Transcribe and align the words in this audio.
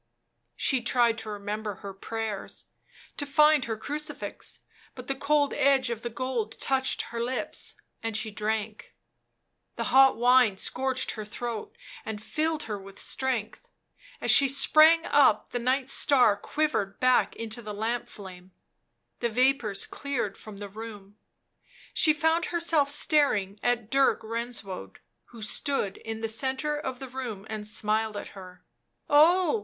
She 0.55 0.81
tried 0.81 1.19
to 1.19 1.29
remember 1.29 1.75
her 1.75 1.93
prayers, 1.93 2.65
to 3.17 3.25
find 3.27 3.65
her 3.65 3.77
crucifix; 3.77 4.61
but 4.95 5.05
the 5.05 5.13
cold 5.13 5.53
edge 5.53 5.91
of 5.91 6.01
the 6.01 6.09
gold 6.09 6.57
touched 6.59 7.03
her 7.11 7.21
lips, 7.23 7.75
and 8.01 8.17
she 8.17 8.31
drank. 8.31 8.95
The 9.75 9.93
hot 9.93 10.17
wine 10.17 10.57
scorched 10.57 11.11
her 11.11 11.23
throat 11.23 11.77
and 12.03 12.19
filled 12.19 12.63
her 12.63 12.79
with 12.79 12.97
strength; 12.97 13.69
as 14.19 14.31
she 14.31 14.47
sprang 14.47 15.05
up 15.05 15.49
the 15.51 15.59
Knight's 15.59 15.93
star 15.93 16.35
quivered 16.35 16.99
back 16.99 17.35
into 17.35 17.61
the 17.61 17.71
lamp 17.71 18.09
flame, 18.09 18.53
the 19.19 19.29
vapours 19.29 19.85
cleared 19.85 20.35
from 20.35 20.57
the 20.57 20.67
room; 20.67 21.15
she 21.93 22.11
found 22.11 22.45
herself 22.45 22.89
staring 22.89 23.59
at 23.61 23.91
Dirk 23.91 24.23
Renswoude, 24.23 24.97
who 25.25 25.43
stood 25.43 25.97
in 25.97 26.21
the 26.21 26.27
centre 26.27 26.75
of 26.75 26.97
the 26.97 27.07
room 27.07 27.45
and 27.51 27.67
smiled 27.67 28.17
at 28.17 28.29
her." 28.29 28.65
Oh!" 29.07 29.59